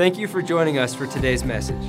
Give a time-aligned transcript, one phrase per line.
[0.00, 1.84] Thank you for joining us for today's message.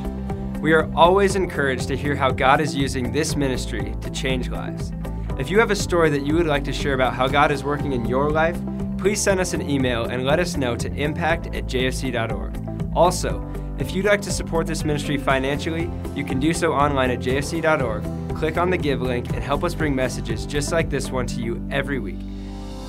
[0.59, 4.91] We are always encouraged to hear how God is using this ministry to change lives.
[5.39, 7.63] If you have a story that you would like to share about how God is
[7.63, 8.59] working in your life,
[8.97, 12.91] please send us an email and let us know to impact at jfc.org.
[12.93, 17.19] Also, if you'd like to support this ministry financially, you can do so online at
[17.19, 18.03] jfc.org.
[18.35, 21.41] Click on the Give link and help us bring messages just like this one to
[21.41, 22.19] you every week.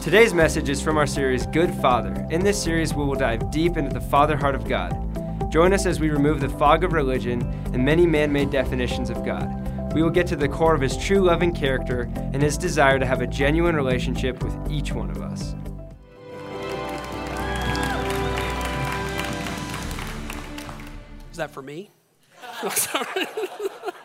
[0.02, 2.26] Today's message is from our series Good Father.
[2.28, 4.90] In this series, we will dive deep into the Father heart of God.
[5.48, 7.40] Join us as we remove the fog of religion
[7.72, 9.94] and many man made definitions of God.
[9.94, 13.06] We will get to the core of his true loving character and his desire to
[13.06, 15.54] have a genuine relationship with each one of us.
[21.30, 21.92] Is that for me?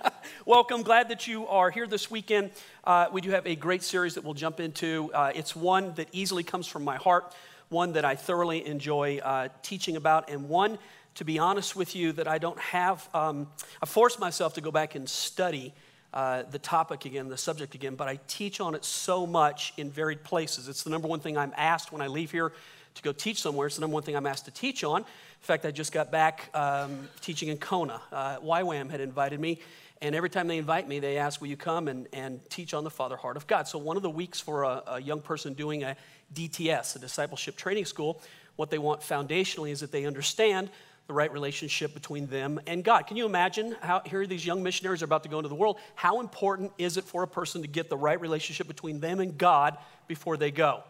[0.47, 0.83] Welcome.
[0.83, 2.51] Glad that you are here this weekend.
[2.85, 5.11] Uh, we do have a great series that we'll jump into.
[5.13, 7.35] Uh, it's one that easily comes from my heart,
[7.67, 10.79] one that I thoroughly enjoy uh, teaching about, and one
[11.15, 13.47] to be honest with you, that I don't have, um,
[13.83, 15.73] I forced myself to go back and study
[16.13, 19.91] uh, the topic again, the subject again, but I teach on it so much in
[19.91, 20.69] varied places.
[20.69, 22.53] It's the number one thing I'm asked when I leave here
[22.95, 23.67] to go teach somewhere.
[23.67, 25.01] It's the number one thing I'm asked to teach on.
[25.01, 25.05] In
[25.41, 28.01] fact, I just got back um, teaching in Kona.
[28.13, 29.59] Uh, YWAM had invited me,
[30.01, 32.83] and every time they invite me, they ask, Will you come and, and teach on
[32.83, 33.67] the Father Heart of God?
[33.67, 35.95] So, one of the weeks for a, a young person doing a
[36.33, 38.21] DTS, a discipleship training school,
[38.55, 40.69] what they want foundationally is that they understand
[41.07, 43.07] the right relationship between them and God.
[43.07, 45.77] Can you imagine how here these young missionaries are about to go into the world?
[45.95, 49.37] How important is it for a person to get the right relationship between them and
[49.37, 50.83] God before they go?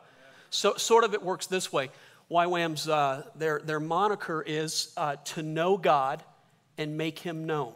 [0.49, 1.91] So, sort of, it works this way.
[2.29, 6.23] YWAM's uh, their their moniker is uh, to know God
[6.77, 7.73] and make Him known.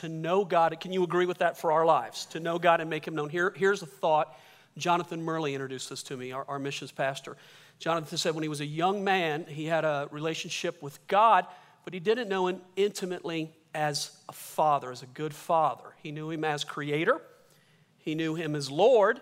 [0.00, 0.78] To know God.
[0.80, 2.26] Can you agree with that for our lives?
[2.26, 3.28] To know God and make Him known.
[3.28, 4.36] Here, here's a thought.
[4.76, 7.36] Jonathan Murley introduced this to me, our, our missions pastor.
[7.78, 11.46] Jonathan said when he was a young man, he had a relationship with God
[11.86, 15.84] but he didn't know him intimately as a father, as a good father.
[16.02, 17.22] He knew him as creator,
[17.96, 19.20] he knew him as Lord,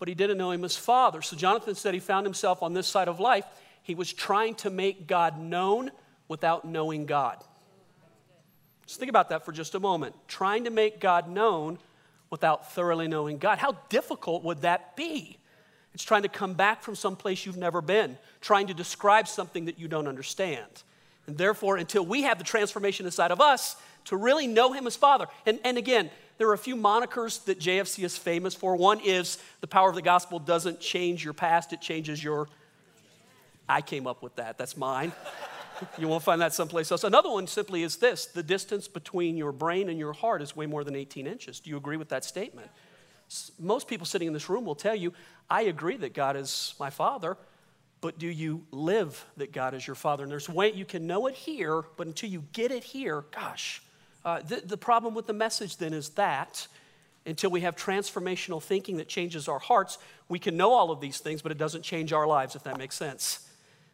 [0.00, 1.22] but he didn't know him as father.
[1.22, 3.44] So Jonathan said he found himself on this side of life.
[3.84, 5.92] He was trying to make God known
[6.26, 7.42] without knowing God.
[8.86, 10.14] Just think about that for just a moment.
[10.28, 11.78] Trying to make God known
[12.30, 13.58] without thoroughly knowing God.
[13.58, 15.38] How difficult would that be?
[15.94, 19.66] It's trying to come back from some place you've never been, trying to describe something
[19.66, 20.82] that you don't understand.
[21.26, 23.76] And therefore, until we have the transformation inside of us
[24.06, 25.26] to really know Him as Father.
[25.46, 28.74] And, and again, there are a few monikers that JFC is famous for.
[28.74, 32.48] One is the power of the gospel doesn't change your past, it changes your.
[33.68, 35.12] I came up with that, that's mine.
[35.98, 37.04] You won't find that someplace else.
[37.04, 40.66] Another one simply is this the distance between your brain and your heart is way
[40.66, 41.60] more than 18 inches.
[41.60, 42.68] Do you agree with that statement?
[43.58, 45.12] Most people sitting in this room will tell you,
[45.48, 47.36] I agree that God is my Father
[48.02, 50.24] but do you live that God is your Father?
[50.24, 53.24] And there's a way you can know it here, but until you get it here,
[53.30, 53.80] gosh.
[54.24, 56.66] Uh, the, the problem with the message then is that
[57.24, 61.20] until we have transformational thinking that changes our hearts, we can know all of these
[61.20, 63.48] things, but it doesn't change our lives, if that makes sense.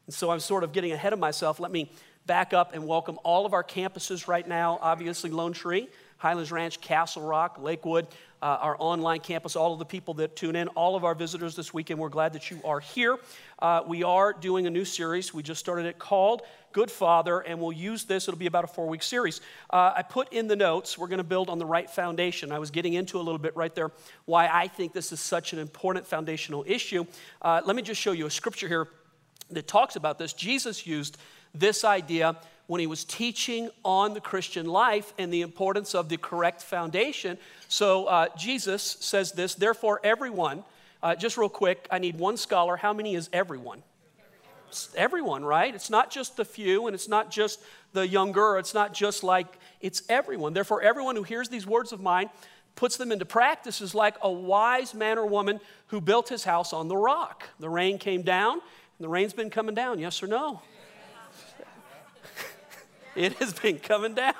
[0.09, 1.61] And so I'm sort of getting ahead of myself.
[1.61, 1.93] Let me
[2.25, 4.79] back up and welcome all of our campuses right now.
[4.81, 5.87] Obviously, Lone Tree,
[6.17, 8.07] Highlands Ranch, Castle Rock, Lakewood,
[8.41, 11.55] uh, our online campus, all of the people that tune in, all of our visitors
[11.55, 12.01] this weekend.
[12.01, 13.19] We're glad that you are here.
[13.59, 15.35] Uh, we are doing a new series.
[15.35, 16.41] We just started it called
[16.73, 18.29] Good Father, and we'll use this.
[18.29, 19.43] It'll be about a four week series.
[19.69, 22.51] Uh, I put in the notes, we're going to build on the right foundation.
[22.51, 23.91] I was getting into a little bit right there
[24.25, 27.05] why I think this is such an important foundational issue.
[27.43, 28.89] Uh, let me just show you a scripture here
[29.51, 30.33] that talks about this.
[30.33, 31.17] Jesus used
[31.55, 32.37] this idea
[32.67, 37.39] when he was teaching on the Christian life and the importance of the correct foundation.
[37.69, 40.65] So uh, Jesus says this, therefore, everyone,
[41.03, 42.77] uh, just real quick, I need one scholar.
[42.77, 43.83] How many is everyone?
[44.69, 45.75] It's everyone, right?
[45.75, 47.61] It's not just the few and it's not just
[47.95, 49.47] the younger, it's not just like,
[49.81, 50.53] it's everyone.
[50.53, 52.29] Therefore, everyone who hears these words of mine
[52.75, 56.75] puts them into practice is like a wise man or woman who built his house
[56.75, 57.49] on the rock.
[57.59, 58.61] The rain came down,
[59.01, 60.63] the rain's been coming down, yes or no?
[63.17, 64.35] it has been coming down.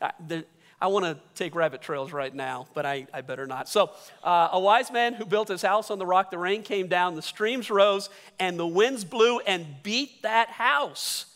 [0.00, 0.44] I,
[0.80, 3.68] I want to take rabbit trails right now, but I, I better not.
[3.68, 3.90] So,
[4.22, 7.16] uh, a wise man who built his house on the rock, the rain came down,
[7.16, 11.26] the streams rose, and the winds blew and beat that house.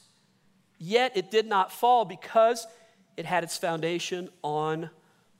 [0.78, 2.66] Yet it did not fall because
[3.16, 4.90] it had its foundation on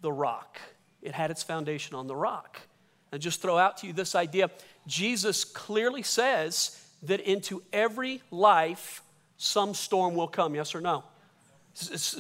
[0.01, 0.59] the rock.
[1.03, 2.61] It had its foundation on the rock.
[3.13, 4.51] And just throw out to you this idea
[4.87, 9.03] Jesus clearly says that into every life,
[9.37, 11.05] some storm will come, yes or no?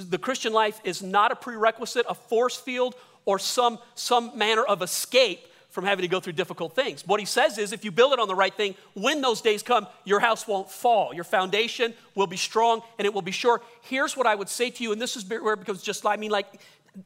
[0.09, 2.95] The Christian life is not a prerequisite, a force field,
[3.25, 7.07] or some, some manner of escape from having to go through difficult things.
[7.07, 9.63] What he says is if you build it on the right thing, when those days
[9.63, 11.13] come, your house won't fall.
[11.13, 13.61] Your foundation will be strong and it will be sure.
[13.83, 16.17] Here's what I would say to you, and this is where it becomes just, I
[16.17, 16.47] mean, like,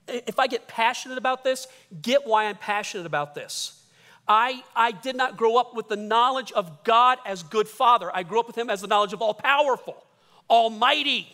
[0.09, 1.67] if I get passionate about this,
[2.01, 3.82] get why I'm passionate about this.
[4.27, 8.11] I, I did not grow up with the knowledge of God as good father.
[8.15, 9.97] I grew up with him as the knowledge of all powerful,
[10.49, 11.29] almighty,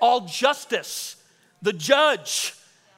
[0.00, 1.16] all justice,
[1.60, 2.54] the judge,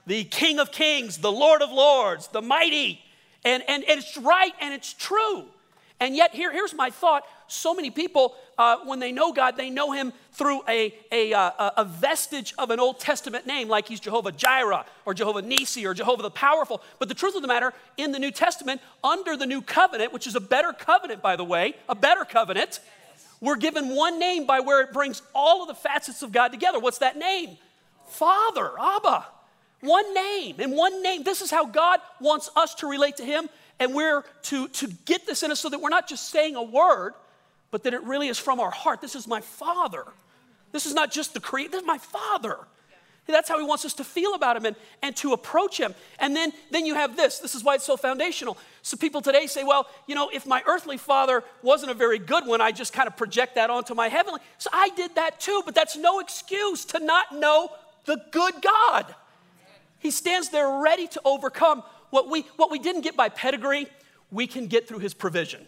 [0.07, 3.01] the king of kings, the lord of lords, the mighty.
[3.45, 5.45] And, and, and it's right and it's true.
[6.01, 9.71] And yet, here, here's my thought so many people, uh, when they know God, they
[9.71, 14.01] know Him through a, a, uh, a, vestige of an Old Testament name, like He's
[14.01, 16.83] Jehovah Jireh or Jehovah Nissi or Jehovah the Powerful.
[16.99, 20.27] But the truth of the matter, in the New Testament, under the new covenant, which
[20.27, 22.81] is a better covenant, by the way, a better covenant,
[23.41, 26.81] we're given one name by where it brings all of the facets of God together.
[26.81, 27.59] What's that name?
[28.09, 29.27] Father, Abba.
[29.85, 31.25] One name, and one name.
[31.25, 35.27] This is how God wants us to relate to Him, and we're to, to get
[35.27, 37.15] this in us so that we're not just saying a word,
[37.71, 39.01] but that it really is from our heart.
[39.01, 40.05] This is my Father.
[40.73, 42.59] This is not just the creed, this is my Father.
[43.27, 45.95] That's how he wants us to feel about him and, and to approach him.
[46.19, 47.39] And then, then you have this.
[47.39, 48.59] This is why it's so foundational.
[48.83, 52.47] So people today say, well, you know, if my earthly father wasn't a very good
[52.47, 54.41] one, I just kind of project that onto my heavenly.
[54.59, 57.71] So I did that too, but that's no excuse to not know
[58.05, 59.15] the good God.
[60.01, 63.87] He stands there ready to overcome what we, what we didn't get by pedigree,
[64.31, 65.67] we can get through his provision.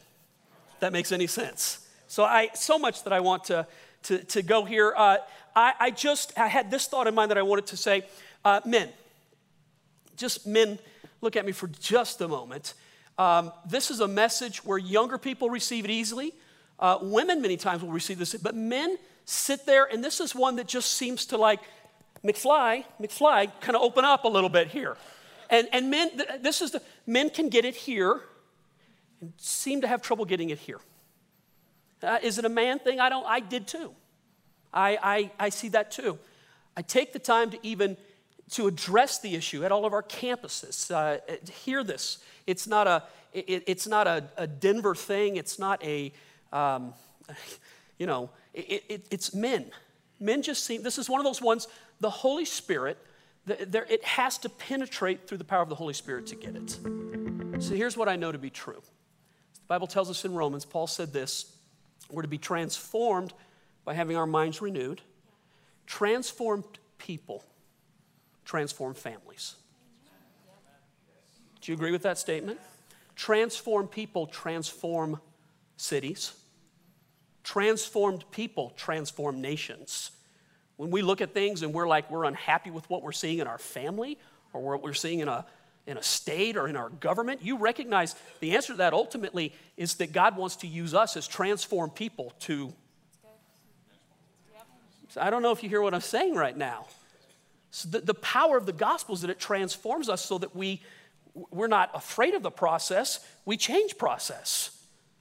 [0.81, 1.87] that makes any sense.
[2.09, 3.67] So I so much that I want to,
[4.05, 4.95] to, to go here.
[4.97, 5.19] Uh,
[5.55, 8.05] I, I, just I had this thought in mind that I wanted to say,
[8.45, 8.89] uh, men,
[10.17, 10.79] just men,
[11.21, 12.75] look at me for just a moment.
[13.19, 16.35] Um, this is a message where younger people receive it easily.
[16.79, 20.57] Uh, women many times will receive this, but men sit there, and this is one
[20.57, 21.61] that just seems to like
[22.23, 24.97] McFly, McFly, kind of open up a little bit here.
[25.51, 26.11] And, and men,
[26.41, 28.21] this is the, men can get it here
[29.21, 30.81] and seem to have trouble getting it here.
[32.03, 33.01] Uh, is it a man thing?
[33.01, 33.93] I don't, I did too.
[34.73, 36.19] I, I, I see that too.
[36.77, 37.97] I take the time to even
[38.51, 40.91] to address the issue at all of our campuses.
[40.91, 41.19] Uh,
[41.51, 42.19] hear this.
[42.47, 43.03] It's not a,
[43.33, 45.37] it, it's not a, a, Denver thing.
[45.37, 46.13] It's not a,
[46.53, 46.95] um,
[47.99, 49.67] you know, it, it, it's men.
[50.21, 51.67] Men just seem, this is one of those ones,
[52.01, 52.99] the Holy Spirit,
[53.47, 56.79] there, it has to penetrate through the power of the Holy Spirit to get it.
[57.63, 58.83] So here's what I know to be true.
[59.55, 61.57] The Bible tells us in Romans, Paul said this
[62.11, 63.33] we're to be transformed
[63.85, 65.01] by having our minds renewed.
[65.87, 66.65] Transformed
[66.99, 67.45] people
[68.45, 69.55] transform families.
[71.61, 72.61] Do you agree with that statement?
[73.15, 75.21] Transform people transform
[75.77, 76.33] cities.
[77.43, 80.11] Transformed people transform nations.
[80.77, 83.47] When we look at things and we're like, we're unhappy with what we're seeing in
[83.47, 84.19] our family
[84.53, 85.47] or what we're seeing in a
[85.87, 89.95] in a state or in our government, you recognize the answer to that ultimately is
[89.95, 92.73] that God wants to use us as transformed people to.
[95.09, 96.87] So I don't know if you hear what I'm saying right now.
[97.71, 100.83] So the, the power of the gospel is that it transforms us so that we,
[101.51, 104.71] we're not afraid of the process, we change process.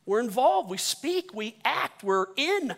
[0.06, 2.76] We're involved, we speak, we act, we're in.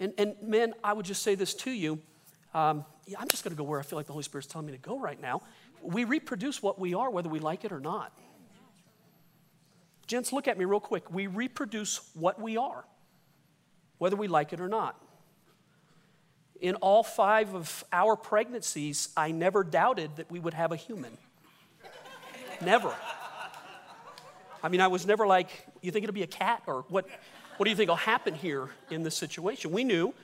[0.00, 2.00] And, and men, I would just say this to you.
[2.54, 4.66] Um, yeah, I'm just going to go where I feel like the Holy Spirit's telling
[4.66, 5.42] me to go right now
[5.82, 8.12] we reproduce what we are, whether we like it or not.
[10.06, 11.12] Gents, look at me real quick.
[11.12, 12.84] We reproduce what we are,
[13.98, 15.00] whether we like it or not.
[16.60, 21.16] In all five of our pregnancies, I never doubted that we would have a human.
[22.60, 22.94] never.
[24.62, 25.50] I mean, I was never like,
[25.82, 26.62] you think it'll be a cat?
[26.66, 27.06] Or what,
[27.58, 29.70] what do you think will happen here in this situation?
[29.70, 30.14] We knew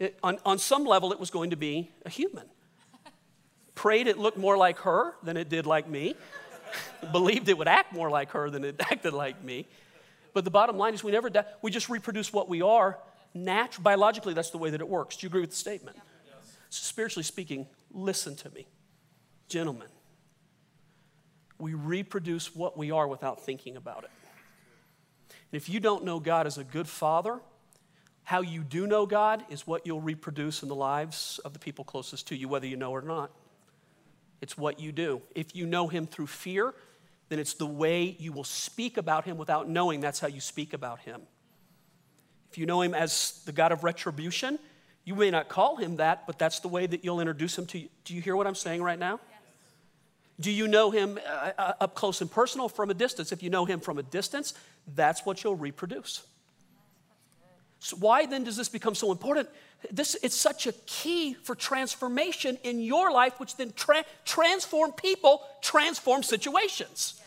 [0.00, 2.44] it, on, on some level it was going to be a human
[3.78, 6.16] prayed it looked more like her than it did like me,
[7.12, 9.66] believed it would act more like her than it acted like me.
[10.34, 11.44] But the bottom line is we never die.
[11.62, 12.98] We just reproduce what we are.
[13.36, 15.16] Natu- biologically, that's the way that it works.
[15.16, 15.96] Do you agree with the statement?
[16.26, 16.56] Yes.
[16.70, 18.66] Spiritually speaking, listen to me.
[19.48, 19.88] Gentlemen,
[21.58, 24.10] we reproduce what we are without thinking about it.
[25.52, 27.40] If you don't know God as a good father,
[28.24, 31.84] how you do know God is what you'll reproduce in the lives of the people
[31.84, 33.30] closest to you, whether you know or not.
[34.40, 35.22] It's what you do.
[35.34, 36.74] If you know him through fear,
[37.28, 40.74] then it's the way you will speak about him without knowing that's how you speak
[40.74, 41.22] about him.
[42.50, 44.58] If you know him as the God of retribution,
[45.04, 47.78] you may not call him that, but that's the way that you'll introduce him to
[47.78, 47.88] you.
[48.04, 49.20] Do you hear what I'm saying right now?
[50.40, 53.32] Do you know him uh, uh up close and personal from a distance?
[53.32, 54.54] If you know him from a distance,
[54.94, 56.22] that's what you'll reproduce.
[57.80, 59.48] So why then does this become so important?
[59.90, 65.42] This it's such a key for transformation in your life, which then tra- transform people,
[65.62, 67.20] transform situations.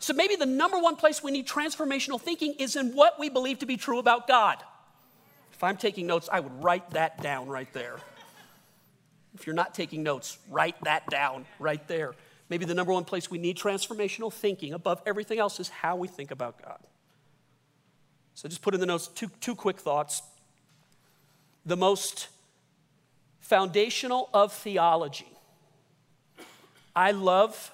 [0.00, 3.60] So maybe the number one place we need transformational thinking is in what we believe
[3.60, 4.58] to be true about God.
[5.52, 7.96] If I'm taking notes, I would write that down right there.
[9.34, 12.14] If you're not taking notes, write that down right there.
[12.48, 16.08] Maybe the number one place we need transformational thinking above everything else is how we
[16.08, 16.78] think about God.
[18.34, 20.22] So just put in the notes two, two quick thoughts.
[21.66, 22.28] The most
[23.40, 25.28] foundational of theology.
[26.94, 27.70] I love,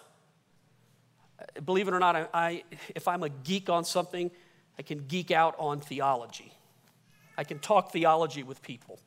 [1.65, 2.65] believe it or not, I, I,
[2.95, 4.31] if I'm a geek on something,
[4.79, 6.53] I can geek out on theology.
[7.37, 8.99] I can talk theology with people.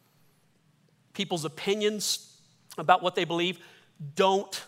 [1.14, 2.40] People's opinions
[2.78, 3.60] about what they believe
[4.16, 4.64] don't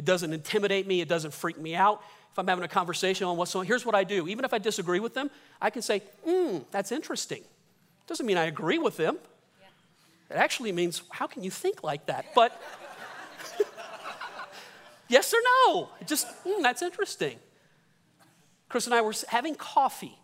[0.00, 2.02] it doesn't intimidate me, it doesn't freak me out.
[2.32, 4.28] If I'm having a conversation on what's on, here's what I do.
[4.28, 5.30] Even if I disagree with them,
[5.60, 7.42] I can say, hmm, that's interesting.
[8.06, 9.18] Doesn't mean I agree with them.
[9.60, 10.36] Yeah.
[10.36, 12.34] It actually means, how can you think like that?
[12.34, 12.58] But
[15.08, 15.90] yes or no?
[16.06, 17.38] Just, mm, that's interesting.
[18.70, 20.18] Chris and I were having coffee,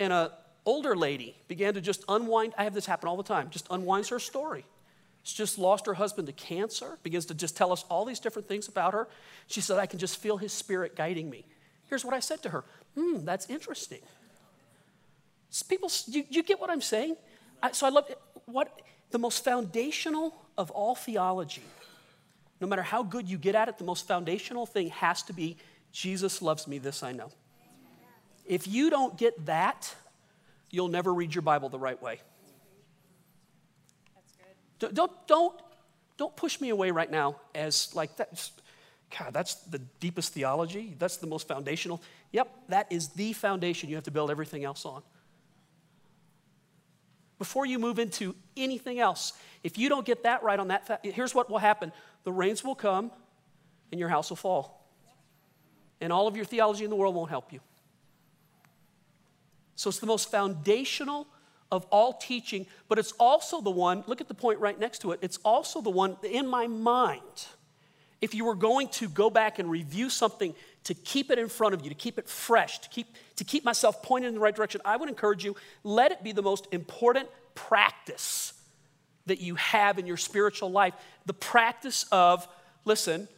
[0.00, 0.32] and a
[0.66, 2.54] older lady began to just unwind.
[2.58, 4.64] I have this happen all the time, just unwinds her story.
[5.22, 8.48] She's just lost her husband to cancer, begins to just tell us all these different
[8.48, 9.08] things about her.
[9.46, 11.44] She said, I can just feel his spirit guiding me.
[11.88, 14.00] Here's what I said to her Hmm, that's interesting.
[15.68, 17.16] People, you, you get what I'm saying?
[17.62, 18.10] I, so I love
[18.46, 21.62] what the most foundational of all theology,
[22.60, 25.56] no matter how good you get at it, the most foundational thing has to be
[25.92, 27.32] Jesus loves me, this I know.
[28.46, 29.92] If you don't get that,
[30.70, 32.20] you'll never read your Bible the right way.
[34.80, 35.60] Don't, don't,
[36.16, 38.50] don't push me away right now as like that.
[39.16, 40.96] God, that's the deepest theology.
[40.98, 42.00] That's the most foundational.
[42.32, 45.02] Yep, that is the foundation you have to build everything else on.
[47.38, 49.32] Before you move into anything else,
[49.64, 51.92] if you don't get that right on that, here's what will happen
[52.24, 53.10] the rains will come
[53.90, 54.86] and your house will fall.
[56.00, 57.60] And all of your theology in the world won't help you.
[59.74, 61.26] So it's the most foundational
[61.70, 65.12] of all teaching, but it's also the one, look at the point right next to
[65.12, 67.46] it, it's also the one in my mind.
[68.20, 71.74] If you were going to go back and review something to keep it in front
[71.74, 74.54] of you, to keep it fresh, to keep, to keep myself pointed in the right
[74.54, 78.52] direction, I would encourage you, let it be the most important practice
[79.26, 80.94] that you have in your spiritual life.
[81.26, 82.46] The practice of,
[82.84, 83.28] listen,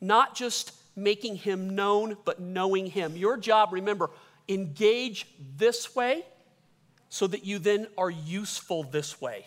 [0.00, 3.16] not just making him known, but knowing him.
[3.16, 4.10] Your job, remember,
[4.48, 6.24] engage this way
[7.10, 9.44] so that you then are useful this way.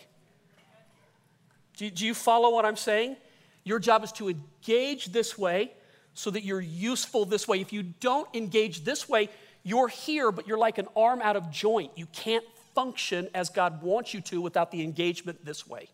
[1.76, 3.16] Do, do you follow what I'm saying?
[3.64, 5.72] Your job is to engage this way
[6.12, 7.60] so that you're useful this way.
[7.60, 9.30] If you don't engage this way,
[9.64, 11.90] you're here, but you're like an arm out of joint.
[11.96, 12.44] You can't
[12.74, 15.88] function as God wants you to without the engagement this way.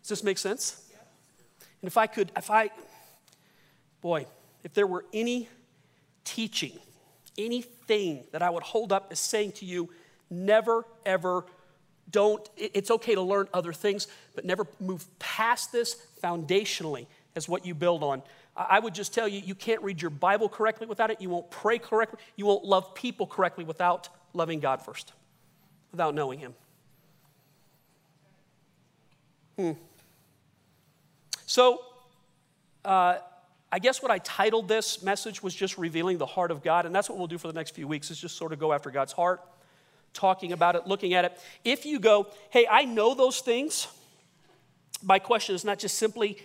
[0.00, 0.90] Does this make sense?
[1.82, 2.70] And if I could, if I,
[4.00, 4.26] boy,
[4.64, 5.48] if there were any
[6.24, 6.78] teaching
[7.44, 9.90] anything that I would hold up as saying to you,
[10.30, 11.44] never, ever,
[12.10, 17.06] don't, it's okay to learn other things, but never move past this foundationally
[17.36, 18.22] as what you build on.
[18.56, 21.20] I would just tell you, you can't read your Bible correctly without it.
[21.20, 22.18] You won't pray correctly.
[22.36, 25.12] You won't love people correctly without loving God first,
[25.92, 26.54] without knowing Him.
[29.56, 29.72] Hmm.
[31.46, 31.80] So,
[32.84, 33.18] uh,
[33.72, 36.94] I guess what I titled this message was just revealing the heart of God, and
[36.94, 38.90] that's what we'll do for the next few weeks is just sort of go after
[38.90, 39.40] God's heart,
[40.12, 41.40] talking about it, looking at it.
[41.64, 43.86] If you go, hey, I know those things,
[45.02, 46.38] my question is not just simply,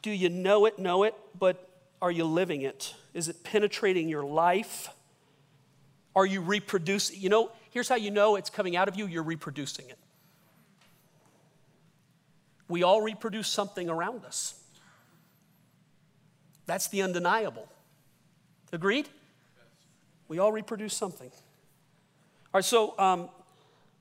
[0.00, 1.68] do you know it, know it, but
[2.00, 2.94] are you living it?
[3.12, 4.88] Is it penetrating your life?
[6.16, 7.20] Are you reproducing?
[7.20, 9.98] You know, here's how you know it's coming out of you you're reproducing it.
[12.68, 14.54] We all reproduce something around us.
[16.66, 17.68] That's the undeniable.
[18.72, 19.08] Agreed?
[20.28, 21.30] We all reproduce something.
[22.54, 23.28] All right, so um,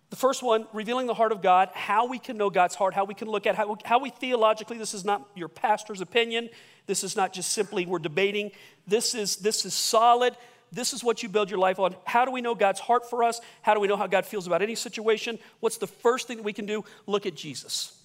[0.10, 3.06] the first one, revealing the heart of God, how we can know God's heart, how
[3.06, 6.50] we can look at how, how we theologically, this is not your pastor's opinion.
[6.86, 8.51] This is not just simply we're debating.
[8.86, 10.36] This is, this is solid.
[10.72, 11.96] This is what you build your life on.
[12.06, 13.39] How do we know God's heart for us?
[13.62, 15.39] How do we know how God feels about any situation?
[15.60, 16.84] What's the first thing that we can do?
[17.08, 18.00] Look at Jesus.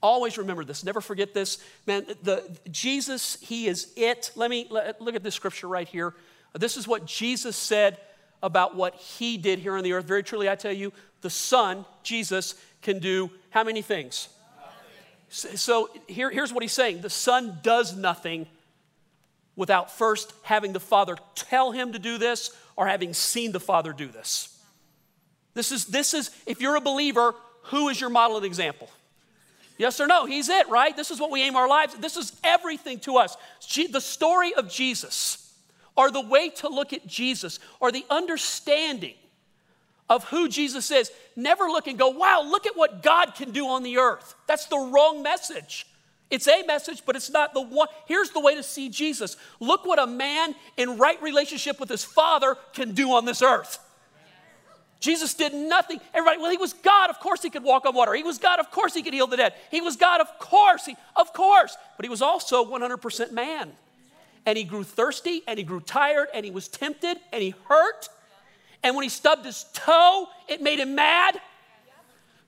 [0.00, 0.84] Always remember this.
[0.84, 1.58] Never forget this.
[1.86, 4.30] Man, the, Jesus, He is it.
[4.36, 6.14] Let me let, look at this scripture right here.
[6.54, 7.98] This is what Jesus said
[8.42, 10.04] about what He did here on the earth.
[10.04, 14.28] Very truly, I tell you, the Son, Jesus, can do how many things?
[15.30, 18.46] So, here, here's what He's saying the Son does nothing
[19.56, 23.92] without first having the Father tell Him to do this or having seen the Father
[23.92, 24.56] do this.
[25.54, 28.88] This is, this is if you're a believer, who is your model and example?
[29.78, 30.26] Yes or no?
[30.26, 30.94] He's it, right?
[30.96, 31.94] This is what we aim our lives.
[31.94, 33.36] This is everything to us.
[33.90, 35.54] The story of Jesus,
[35.96, 39.14] or the way to look at Jesus, or the understanding
[40.10, 41.10] of who Jesus is.
[41.36, 44.34] Never look and go, wow, look at what God can do on the earth.
[44.46, 45.86] That's the wrong message.
[46.30, 47.88] It's a message, but it's not the one.
[48.06, 52.04] Here's the way to see Jesus look what a man in right relationship with his
[52.04, 53.78] Father can do on this earth.
[55.00, 56.00] Jesus did nothing.
[56.12, 57.10] Everybody, well, he was God.
[57.10, 58.14] Of course he could walk on water.
[58.14, 58.58] He was God.
[58.58, 59.54] Of course he could heal the dead.
[59.70, 60.20] He was God.
[60.20, 60.86] Of course.
[60.86, 61.76] He, of course.
[61.96, 63.72] But he was also 100% man.
[64.44, 68.08] And he grew thirsty and he grew tired and he was tempted and he hurt.
[68.82, 71.40] And when he stubbed his toe, it made him mad.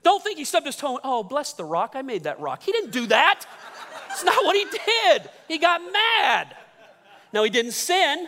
[0.03, 0.99] Don't think he stubbed his toe.
[1.03, 1.91] Oh, bless the rock.
[1.95, 2.63] I made that rock.
[2.63, 3.45] He didn't do that.
[4.09, 5.29] It's not what he did.
[5.47, 6.55] He got mad.
[7.33, 8.27] Now, he didn't sin.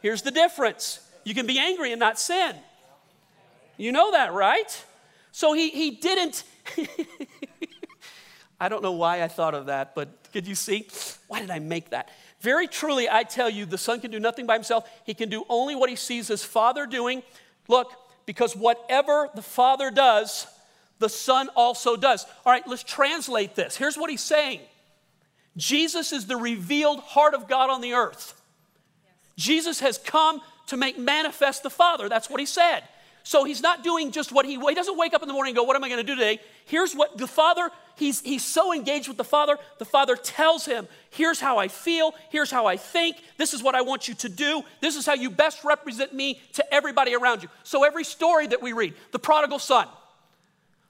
[0.00, 2.56] Here's the difference you can be angry and not sin.
[3.82, 4.84] You know that, right?
[5.32, 6.44] So he, he didn't.
[8.60, 10.86] I don't know why I thought of that, but could you see?
[11.26, 12.08] Why did I make that?
[12.40, 14.88] Very truly, I tell you, the Son can do nothing by himself.
[15.04, 17.24] He can do only what he sees his Father doing.
[17.66, 17.92] Look,
[18.24, 20.46] because whatever the Father does,
[21.00, 22.24] the Son also does.
[22.46, 23.76] All right, let's translate this.
[23.76, 24.60] Here's what he's saying
[25.56, 28.40] Jesus is the revealed heart of God on the earth.
[29.36, 32.08] Jesus has come to make manifest the Father.
[32.08, 32.84] That's what he said.
[33.24, 35.56] So he's not doing just what he, he doesn't wake up in the morning and
[35.56, 36.40] go, What am I going to do today?
[36.64, 40.88] Here's what the Father, he's, he's so engaged with the Father, the Father tells him,
[41.10, 44.28] Here's how I feel, here's how I think, this is what I want you to
[44.28, 47.48] do, this is how you best represent me to everybody around you.
[47.62, 49.86] So every story that we read, the prodigal son,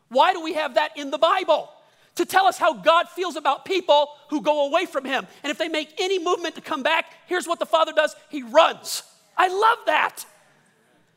[0.09, 1.71] why do we have that in the Bible?
[2.17, 5.27] To tell us how God feels about people who go away from him.
[5.43, 8.43] And if they make any movement to come back, here's what the Father does He
[8.43, 9.03] runs.
[9.37, 10.27] I love that.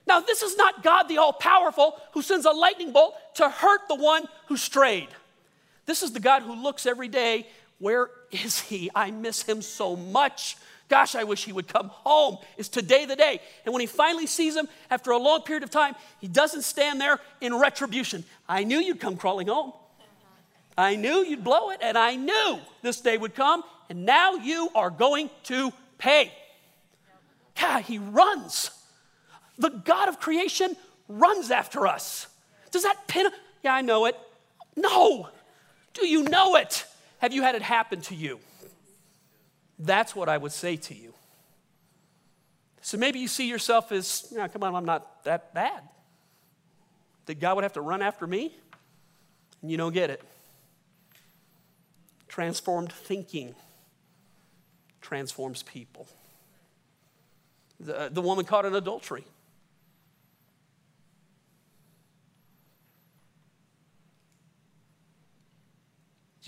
[0.07, 3.81] Now, this is not God the all powerful who sends a lightning bolt to hurt
[3.87, 5.09] the one who strayed.
[5.85, 7.47] This is the God who looks every day.
[7.79, 8.89] Where is he?
[8.93, 10.57] I miss him so much.
[10.87, 12.37] Gosh, I wish he would come home.
[12.57, 13.41] Is today the day?
[13.65, 17.01] And when he finally sees him after a long period of time, he doesn't stand
[17.01, 18.23] there in retribution.
[18.47, 19.73] I knew you'd come crawling home.
[20.77, 24.69] I knew you'd blow it, and I knew this day would come, and now you
[24.75, 26.31] are going to pay.
[27.59, 28.71] God, he runs.
[29.57, 30.75] The God of creation
[31.07, 32.27] runs after us.
[32.71, 33.27] Does that pin?
[33.63, 34.17] Yeah, I know it.
[34.75, 35.29] No.
[35.93, 36.85] Do you know it?
[37.19, 38.39] Have you had it happen to you?
[39.79, 41.13] That's what I would say to you.
[42.81, 45.81] So maybe you see yourself as, come on, I'm not that bad.
[47.25, 48.53] That God would have to run after me?
[49.61, 50.21] And you don't get it.
[52.27, 53.55] Transformed thinking
[55.01, 56.07] transforms people.
[57.79, 59.23] The, uh, the woman caught in adultery.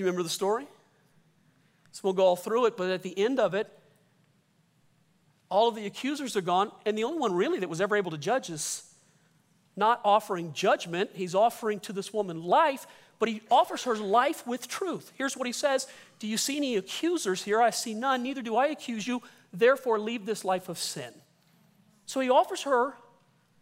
[0.01, 0.67] You remember the story?
[1.91, 3.67] So we'll go all through it, but at the end of it,
[5.49, 8.11] all of the accusers are gone, and the only one really that was ever able
[8.11, 8.83] to judge is
[9.75, 11.11] not offering judgment.
[11.13, 12.85] He's offering to this woman life,
[13.19, 15.11] but he offers her life with truth.
[15.15, 15.87] Here's what he says
[16.19, 17.61] Do you see any accusers here?
[17.61, 19.21] I see none, neither do I accuse you.
[19.53, 21.13] Therefore, leave this life of sin.
[22.05, 22.93] So he offers her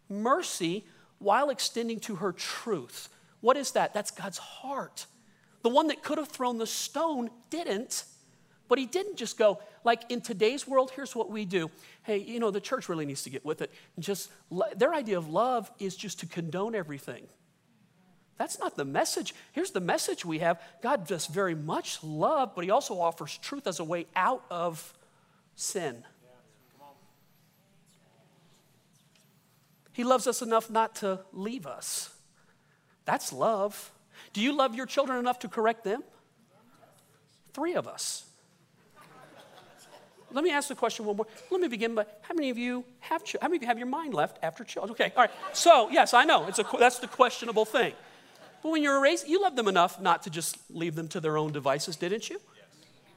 [0.08, 0.84] mercy
[1.18, 3.08] while extending to her truth.
[3.40, 3.94] What is that?
[3.94, 5.06] That's God's heart.
[5.66, 8.04] The one that could have thrown the stone didn't.
[8.68, 11.72] But he didn't just go, like in today's world, here's what we do.
[12.04, 13.72] Hey, you know, the church really needs to get with it.
[13.98, 14.30] Just,
[14.76, 17.26] their idea of love is just to condone everything.
[18.38, 19.34] That's not the message.
[19.50, 23.66] Here's the message we have God does very much love, but he also offers truth
[23.66, 24.94] as a way out of
[25.56, 26.04] sin.
[29.92, 32.14] He loves us enough not to leave us.
[33.04, 33.90] That's love.
[34.36, 36.04] Do you love your children enough to correct them?
[37.54, 38.26] Three of us.
[40.30, 41.26] Let me ask the question one more.
[41.50, 43.86] Let me begin by how many of you have how many of you have your
[43.86, 44.92] mind left after children?
[44.92, 45.30] Okay, all right.
[45.54, 47.94] So yes, I know it's a that's the questionable thing.
[48.62, 51.38] But when you're raised, you love them enough not to just leave them to their
[51.38, 52.38] own devices, didn't you?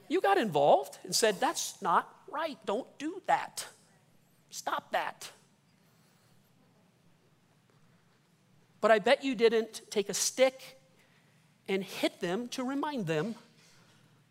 [0.08, 2.58] You got involved and said, "That's not right.
[2.66, 3.68] Don't do that.
[4.52, 5.32] Stop that."
[8.80, 10.79] But I bet you didn't take a stick
[11.70, 13.36] and hit them to remind them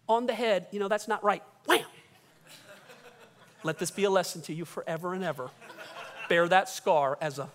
[0.09, 1.43] on the head, you know, that's not right.
[1.67, 1.85] Wham!
[3.63, 5.51] Let this be a lesson to you forever and ever.
[6.29, 7.49] Bear that scar as a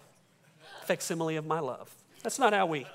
[0.85, 1.93] facsimile of my love.
[2.23, 2.85] That's not how we.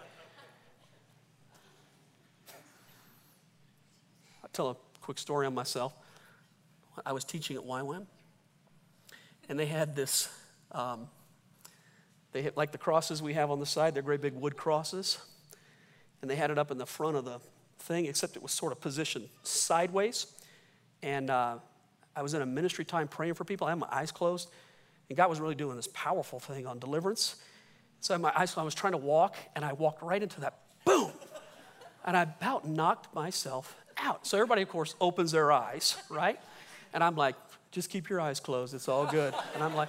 [4.43, 5.93] I'll tell a quick story on myself.
[7.05, 8.07] I was teaching at YWAM,
[9.49, 10.29] and they had this,
[10.73, 11.09] um,
[12.33, 15.19] they hit like the crosses we have on the side, they're great big wood crosses
[16.21, 17.39] and they had it up in the front of the
[17.79, 20.27] thing, except it was sort of positioned sideways.
[21.03, 21.59] And uh,
[22.17, 23.67] I was in a ministry time praying for people.
[23.67, 24.51] I had my eyes closed,
[25.09, 27.37] and God was really doing this powerful thing on deliverance.
[28.01, 28.57] So I had my eyes.
[28.57, 31.13] I was trying to walk, and I walked right into that boom.
[32.05, 34.27] And I about knocked myself out.
[34.27, 36.41] So everybody, of course, opens their eyes, right?
[36.95, 37.35] And I'm like,
[37.71, 38.75] just keep your eyes closed.
[38.75, 39.35] It's all good.
[39.55, 39.89] And I'm like,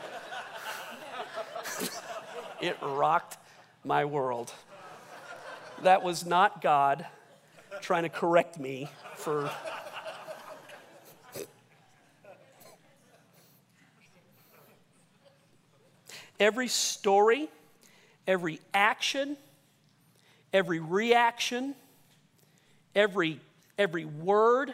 [2.61, 3.37] it rocked
[3.83, 4.53] my world.
[5.83, 7.05] That was not God
[7.79, 9.49] trying to correct me for.
[16.37, 17.49] Every story,
[18.27, 19.37] every action,
[20.53, 21.75] every reaction,
[22.95, 23.39] every,
[23.77, 24.73] every word,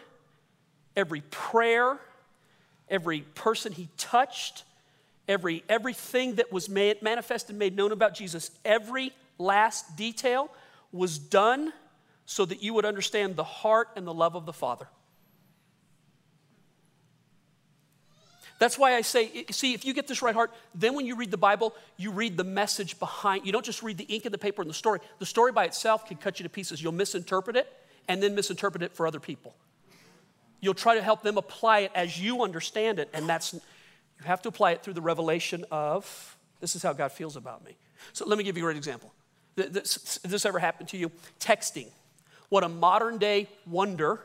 [0.95, 1.99] every prayer,
[2.89, 4.63] every person he touched,
[5.27, 10.49] every, everything that was made, manifested, made known about Jesus, every last detail
[10.95, 11.73] was done
[12.25, 14.87] so that you would understand the heart and the love of the Father.
[18.57, 21.29] That's why I say, see, if you get this right heart, then when you read
[21.29, 23.45] the Bible, you read the message behind.
[23.45, 25.01] You don't just read the ink in the paper and the story.
[25.19, 26.81] The story by itself can cut you to pieces.
[26.81, 27.71] You'll misinterpret it
[28.07, 29.55] and then misinterpret it for other people.
[30.61, 33.59] You'll try to help them apply it as you understand it, and that's, you
[34.23, 37.75] have to apply it through the revelation of, this is how God feels about me.
[38.13, 39.13] So let me give you a great example.
[39.55, 41.11] This, this ever happened to you?
[41.39, 41.87] Texting.
[42.49, 44.19] What a modern day wonder.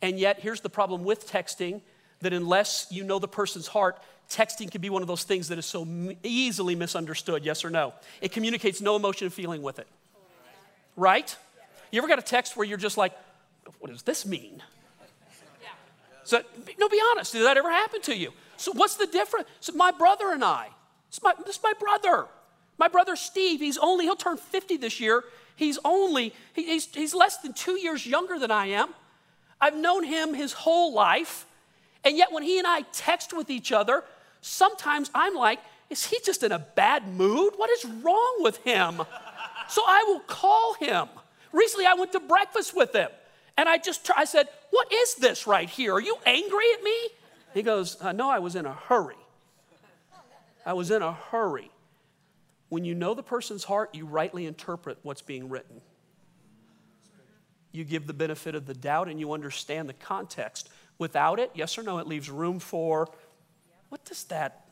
[0.00, 1.80] And yet, here's the problem with texting
[2.20, 3.98] that unless you know the person's heart,
[4.30, 5.86] texting can be one of those things that is so
[6.22, 7.92] easily misunderstood, yes or no?
[8.20, 9.86] It communicates no emotion and feeling with it.
[10.96, 11.36] Right?
[11.90, 13.12] You ever got a text where you're just like,
[13.78, 14.62] what does this mean?
[16.24, 16.42] So,
[16.78, 17.32] no, be honest.
[17.32, 18.32] Did that ever happen to you?
[18.56, 19.48] So, what's the difference?
[19.60, 20.68] So, my brother and I,
[21.10, 22.26] is my, this is my brother.
[22.82, 25.22] My brother Steve, he's only, he'll turn 50 this year.
[25.54, 28.88] He's only, he, he's, he's less than two years younger than I am.
[29.60, 31.46] I've known him his whole life.
[32.02, 34.02] And yet, when he and I text with each other,
[34.40, 37.52] sometimes I'm like, is he just in a bad mood?
[37.56, 39.00] What is wrong with him?
[39.68, 41.06] So I will call him.
[41.52, 43.10] Recently, I went to breakfast with him.
[43.56, 45.94] And I just, I said, What is this right here?
[45.94, 46.96] Are you angry at me?
[47.54, 49.14] He goes, uh, No, I was in a hurry.
[50.66, 51.70] I was in a hurry.
[52.72, 55.82] When you know the person's heart, you rightly interpret what's being written.
[57.70, 60.70] You give the benefit of the doubt and you understand the context.
[60.96, 63.10] Without it, yes or no, it leaves room for
[63.90, 64.64] what does that?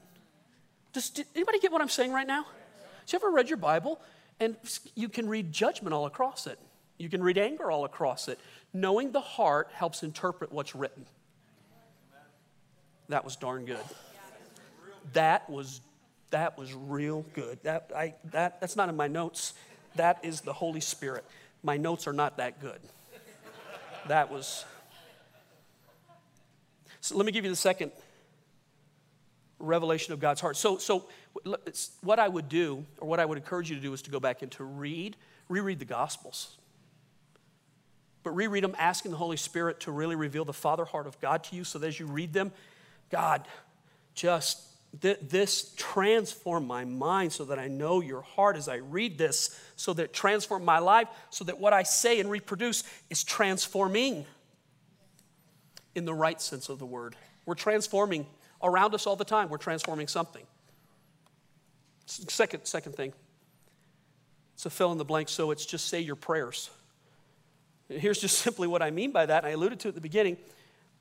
[0.94, 2.44] Does anybody get what I'm saying right now?
[2.44, 4.00] Have you ever read your Bible
[4.40, 4.56] and
[4.94, 6.58] you can read judgment all across it?
[6.96, 8.38] You can read anger all across it.
[8.72, 11.04] Knowing the heart helps interpret what's written.
[13.10, 13.84] That was darn good.
[15.12, 15.82] That was
[16.30, 17.58] that was real good.
[17.62, 19.54] That I that that's not in my notes.
[19.96, 21.24] That is the Holy Spirit.
[21.62, 22.80] My notes are not that good.
[24.08, 24.64] That was
[27.00, 27.92] So let me give you the second
[29.58, 30.56] revelation of God's heart.
[30.56, 31.08] So so
[32.00, 34.20] what I would do or what I would encourage you to do is to go
[34.20, 35.16] back and to read
[35.48, 36.56] reread the gospels
[38.22, 41.44] but reread them asking the Holy Spirit to really reveal the Father heart of God
[41.44, 42.52] to you so that as you read them,
[43.10, 43.46] God,
[44.14, 44.62] just
[45.00, 49.58] th- this transform my mind so that I know your heart as I read this,
[49.76, 54.26] so that it transform my life, so that what I say and reproduce is transforming
[55.94, 57.16] in the right sense of the word.
[57.46, 58.26] We're transforming
[58.62, 60.44] around us all the time, we're transforming something.
[62.06, 63.12] Second, second thing,
[64.54, 66.70] it's a fill in the blank, so it's just say your prayers.
[67.88, 69.44] Here's just simply what I mean by that.
[69.44, 70.36] I alluded to at the beginning.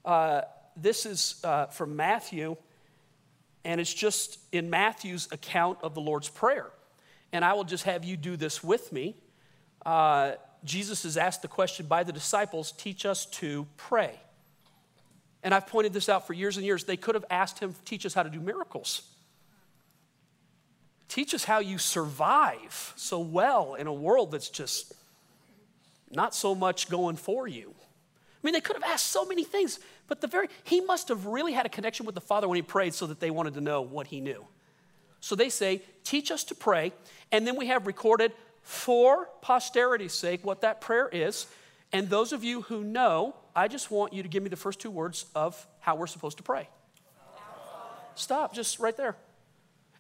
[0.06, 0.42] Uh,
[0.76, 2.56] this is uh, from Matthew,
[3.64, 6.68] and it's just in Matthew's account of the Lord's Prayer.
[7.32, 9.16] And I will just have you do this with me.
[9.86, 14.20] Uh, Jesus is asked the question by the disciples teach us to pray.
[15.44, 16.84] And I've pointed this out for years and years.
[16.84, 19.04] They could have asked him, teach us how to do miracles.
[21.08, 24.94] Teach us how you survive so well in a world that's just
[26.12, 27.74] not so much going for you.
[28.42, 31.26] I mean, they could have asked so many things, but the very, he must have
[31.26, 33.62] really had a connection with the Father when he prayed so that they wanted to
[33.62, 34.46] know what he knew.
[35.20, 36.94] So they say, teach us to pray.
[37.32, 41.48] And then we have recorded for posterity's sake what that prayer is.
[41.92, 44.80] And those of you who know, I just want you to give me the first
[44.80, 46.70] two words of how we're supposed to pray.
[48.16, 49.16] Stop, just right there.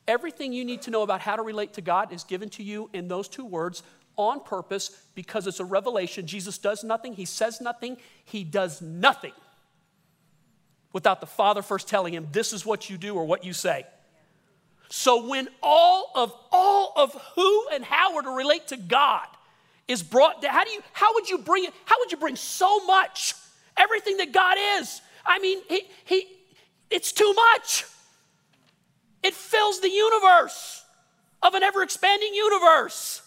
[0.08, 2.90] Everything you need to know about how to relate to God is given to you
[2.94, 3.84] in those two words
[4.20, 6.28] on purpose because it's a revelation.
[6.28, 9.34] Jesus does nothing, he says nothing, he does nothing
[10.94, 13.86] without the Father first telling him, This is what you do or what you say.
[14.90, 19.28] So when all of all of who and how we're to relate to God
[19.88, 20.54] is brought down.
[20.54, 21.74] How do you how would you bring it?
[21.86, 23.34] How would you bring so much?
[23.78, 25.02] Everything that God is.
[25.26, 26.26] I mean, he, he
[26.90, 27.86] it's too much.
[29.22, 30.84] It fills the universe
[31.42, 33.22] of an ever expanding universe.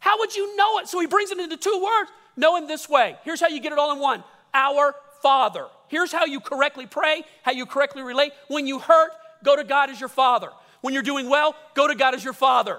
[0.00, 0.88] How would you know it?
[0.88, 2.10] So he brings it into two words.
[2.36, 3.16] Know him this way.
[3.24, 4.22] Here's how you get it all in one
[4.54, 5.66] Our Father.
[5.88, 8.32] Here's how you correctly pray, how you correctly relate.
[8.48, 9.10] When you hurt,
[9.42, 10.50] go to God as your Father.
[10.80, 12.78] When you're doing well, go to God as your Father.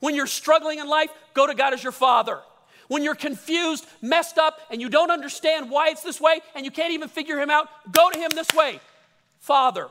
[0.00, 2.40] When you're struggling in life, go to God as your Father.
[2.88, 6.70] When you're confused, messed up, and you don't understand why it's this way, and you
[6.70, 8.80] can't even figure Him out, go to Him this way
[9.40, 9.88] Father.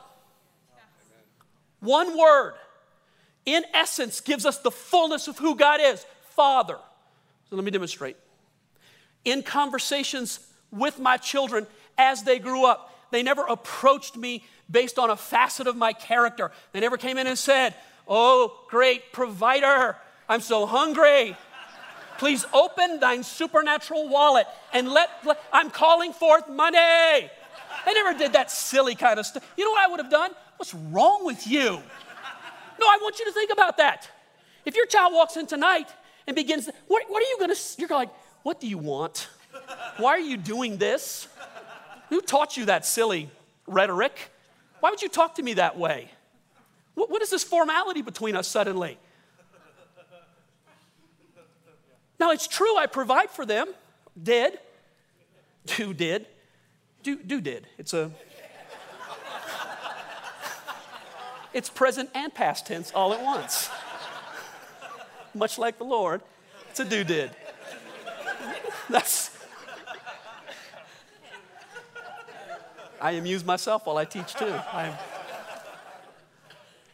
[1.81, 2.53] One word,
[3.45, 6.77] in essence, gives us the fullness of who God is Father.
[7.49, 8.17] So let me demonstrate.
[9.23, 10.39] In conversations
[10.71, 11.67] with my children
[11.97, 16.51] as they grew up, they never approached me based on a facet of my character.
[16.73, 17.73] They never came in and said,
[18.07, 19.95] Oh, great provider,
[20.29, 21.35] I'm so hungry.
[22.17, 26.77] Please open thine supernatural wallet and let, let, I'm calling forth money.
[27.85, 29.47] They never did that silly kind of stuff.
[29.57, 30.31] You know what I would have done?
[30.57, 31.71] What's wrong with you?
[32.79, 34.09] No, I want you to think about that.
[34.65, 35.89] If your child walks in tonight
[36.27, 38.09] and begins, what, what are you going to, you're like,
[38.43, 39.29] what do you want?
[39.97, 41.27] Why are you doing this?
[42.09, 43.29] Who taught you that silly
[43.67, 44.31] rhetoric?
[44.79, 46.11] Why would you talk to me that way?
[46.93, 48.97] What, what is this formality between us suddenly?
[52.19, 53.67] Now, it's true I provide for them.
[54.21, 54.59] Did.
[55.65, 56.27] Do did.
[57.03, 57.67] Do, do did.
[57.77, 58.11] It's a.
[61.53, 63.69] It's present and past tense all at once.
[65.45, 66.21] Much like the Lord,
[66.69, 67.29] it's a do did.
[68.89, 69.37] That's.
[73.01, 74.45] I amuse myself while I teach too.
[74.73, 74.97] I,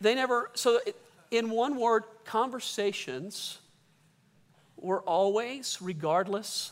[0.02, 0.80] they never, so
[1.30, 3.60] in one word, conversations
[4.76, 6.72] were always, regardless,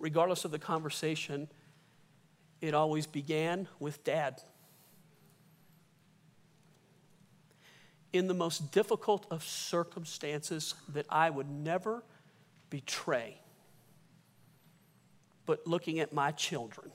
[0.00, 1.46] regardless of the conversation,
[2.60, 4.42] it always began with dad.
[8.12, 12.02] In the most difficult of circumstances that I would never
[12.70, 13.38] betray,
[15.46, 16.90] but looking at my children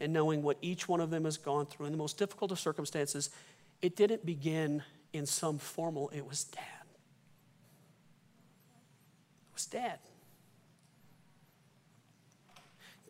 [0.00, 2.58] and knowing what each one of them has gone through in the most difficult of
[2.58, 3.30] circumstances,
[3.80, 6.62] it didn't begin in some formal, it was dad.
[9.50, 9.98] It was dad.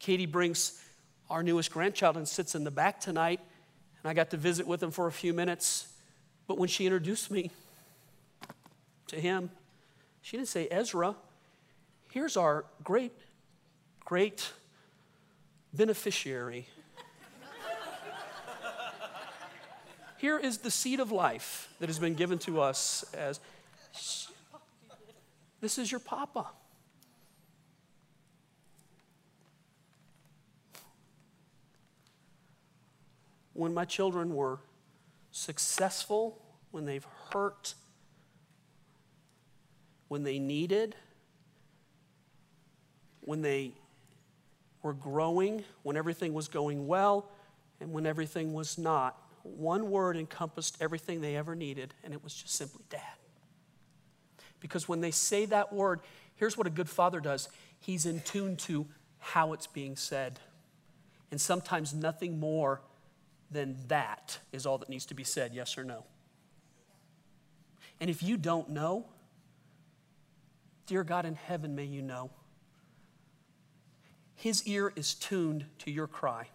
[0.01, 0.83] Katie brings
[1.31, 3.41] our newest grandchild and sits in the back tonight,
[4.03, 5.92] and I got to visit with him for a few minutes.
[6.47, 7.51] But when she introduced me
[9.09, 9.51] to him,
[10.21, 11.17] she didn't say, Ezra,
[12.11, 13.13] here's our great,
[14.05, 14.53] great
[15.73, 16.67] beneficiary
[20.23, 23.41] Here is the seed of life that has been given to us as
[25.61, 26.47] this is your papa.
[33.53, 34.61] When my children were
[35.33, 36.41] successful,
[36.71, 37.75] when they've hurt,
[40.09, 40.95] when they needed,
[43.23, 43.73] when they
[44.83, 47.29] were growing, when everything was going well,
[47.81, 52.35] and when everything was not one word encompassed everything they ever needed, and it was
[52.35, 53.01] just simply dad.
[54.61, 56.01] Because when they say that word,
[56.37, 57.49] here's what a good father does
[57.81, 58.87] he's in tune to
[59.19, 60.39] how it's being said.
[61.31, 62.81] And sometimes nothing more
[63.53, 66.05] than that is all that needs to be said, yes or no.
[68.01, 69.07] And if you don't know,
[70.87, 72.31] dear God in heaven, may you know.
[74.35, 76.49] His ear is tuned to your cry.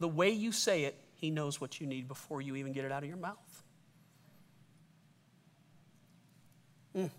[0.00, 2.92] The way you say it, He knows what you need before you even get it
[2.92, 3.62] out of your mouth.
[6.96, 7.10] Mm.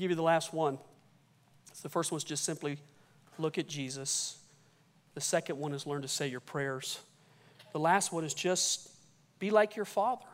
[0.00, 0.78] Give you the last one.
[1.82, 2.78] The first one is just simply
[3.36, 4.38] look at Jesus.
[5.12, 7.00] The second one is learn to say your prayers.
[7.72, 8.88] The last one is just
[9.38, 10.24] be like your father.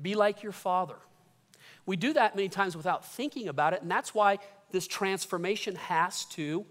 [0.00, 0.96] Be like your father.
[1.86, 4.38] We do that many times without thinking about it, and that's why
[4.70, 6.66] this transformation has to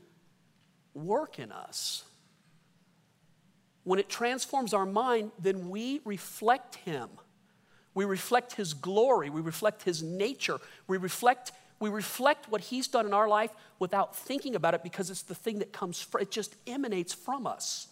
[0.94, 2.04] work in us.
[3.86, 7.10] When it transforms our mind, then we reflect Him.
[7.94, 9.30] We reflect His glory.
[9.30, 10.60] We reflect His nature.
[10.88, 15.10] We reflect, we reflect what He's done in our life without thinking about it because
[15.10, 17.88] it's the thing that comes, from, it just emanates from us.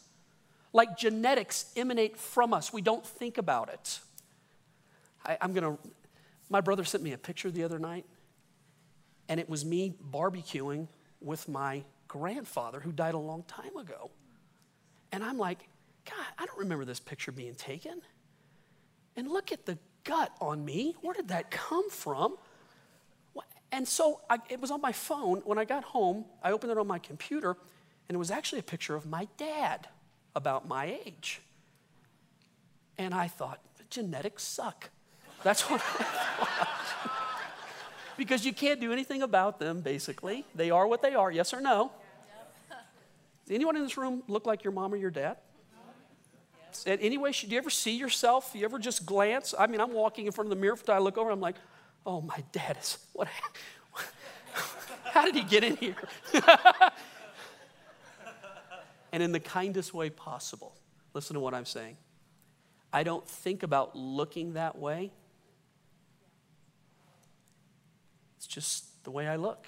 [0.73, 2.71] Like genetics emanate from us.
[2.71, 3.99] We don't think about it.
[5.25, 5.77] I, going to
[6.51, 8.05] my brother sent me a picture the other night,
[9.29, 10.89] and it was me barbecuing
[11.21, 14.11] with my grandfather who died a long time ago.
[15.13, 15.59] And I'm like,
[16.05, 18.01] God, I don't remember this picture being taken.
[19.15, 20.95] And look at the gut on me.
[21.01, 22.37] Where did that come from?
[23.71, 25.41] And so I, it was on my phone.
[25.45, 27.55] When I got home, I opened it on my computer,
[28.09, 29.87] and it was actually a picture of my dad
[30.35, 31.41] about my age.
[32.97, 33.59] And I thought,
[33.89, 34.89] genetics suck.
[35.43, 36.69] That's what I thought.
[38.17, 40.45] because you can't do anything about them, basically.
[40.53, 41.91] They are what they are, yes or no?
[43.45, 45.37] Does anyone in this room look like your mom or your dad?
[46.85, 48.53] Anyway, do you ever see yourself?
[48.53, 49.53] Do You ever just glance?
[49.57, 51.55] I mean, I'm walking in front of the mirror, I look over, I'm like,
[52.05, 53.27] oh, my dad is, what,
[55.05, 55.95] how did he get in here?
[59.11, 60.75] and in the kindest way possible,
[61.13, 61.97] listen to what I'm saying.
[62.93, 65.11] I don't think about looking that way.
[68.37, 69.67] It's just the way I look.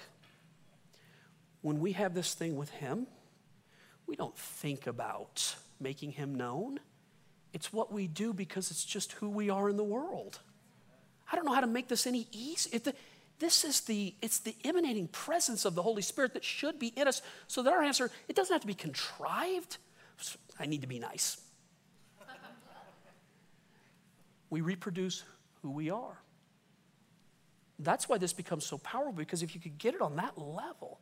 [1.62, 3.06] When we have this thing with Him,
[4.06, 6.80] we don't think about making Him known.
[7.54, 10.40] It's what we do because it's just who we are in the world.
[11.30, 12.80] I don't know how to make this any easier.
[13.38, 17.06] This is the, it's the emanating presence of the Holy Spirit that should be in
[17.06, 19.78] us so that our answer, it doesn't have to be contrived.
[20.58, 21.40] I need to be nice.
[24.50, 25.22] we reproduce
[25.62, 26.18] who we are.
[27.78, 30.98] That's why this becomes so powerful because if you could get it on that level,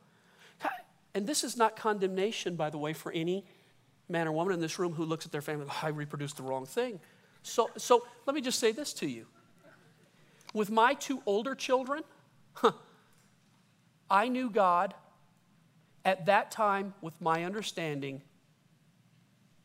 [1.14, 3.44] and this is not condemnation, by the way, for any
[4.12, 6.44] man or woman in this room who looks at their family, oh, I reproduced the
[6.44, 7.00] wrong thing.
[7.42, 9.26] So, so let me just say this to you.
[10.54, 12.04] With my two older children,
[12.54, 12.72] huh,
[14.10, 14.94] I knew God
[16.04, 18.22] at that time with my understanding.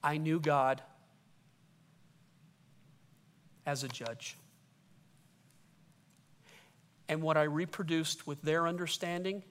[0.03, 0.81] I knew God
[3.65, 4.38] as a judge.
[7.10, 9.43] And what I reproduced with their understanding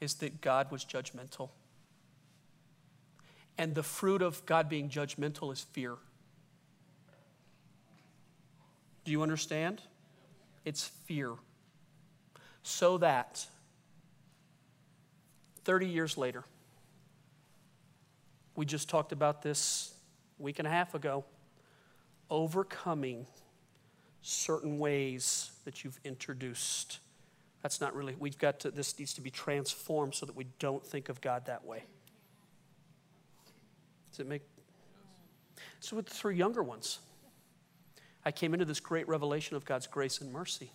[0.00, 1.50] is that God was judgmental.
[3.58, 5.94] And the fruit of God being judgmental is fear.
[9.04, 9.80] Do you understand?
[10.64, 11.32] It's fear.
[12.62, 13.46] So that
[15.64, 16.44] 30 years later,
[18.56, 19.94] we just talked about this
[20.38, 21.24] week and a half ago
[22.30, 23.26] overcoming
[24.22, 26.98] certain ways that you've introduced.
[27.62, 30.84] That's not really, we've got to, this needs to be transformed so that we don't
[30.84, 31.84] think of God that way.
[34.16, 34.42] Does it make?
[35.80, 37.00] So, with the three younger ones,
[38.24, 40.70] I came into this great revelation of God's grace and mercy.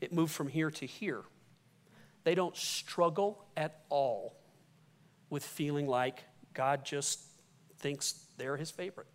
[0.00, 1.22] It moved from here to here.
[2.22, 4.36] They don't struggle at all
[5.28, 7.20] with feeling like God just
[7.78, 9.08] thinks they're his favorite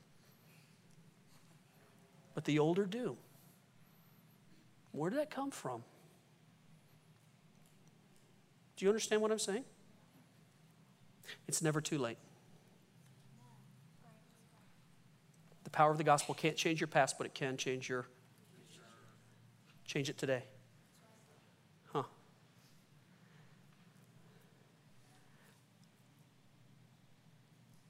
[2.34, 3.18] but the older do.
[4.92, 5.84] Where did that come from?
[8.76, 9.64] Do you understand what I'm saying?
[11.48, 12.18] It's never too late.
[15.72, 18.06] The power of the gospel can't change your past, but it can change your
[19.86, 20.44] change it today.
[21.94, 22.04] Huh.